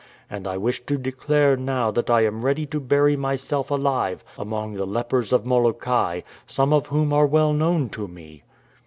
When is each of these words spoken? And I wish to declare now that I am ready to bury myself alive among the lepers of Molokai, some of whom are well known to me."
And 0.31 0.47
I 0.47 0.57
wish 0.57 0.83
to 0.87 0.97
declare 0.97 1.55
now 1.55 1.91
that 1.91 2.09
I 2.09 2.21
am 2.21 2.41
ready 2.43 2.65
to 2.65 2.79
bury 2.79 3.15
myself 3.15 3.69
alive 3.69 4.23
among 4.35 4.73
the 4.73 4.87
lepers 4.87 5.31
of 5.31 5.45
Molokai, 5.45 6.21
some 6.47 6.73
of 6.73 6.87
whom 6.87 7.13
are 7.13 7.27
well 7.27 7.53
known 7.53 7.87
to 7.89 8.07
me." 8.07 8.41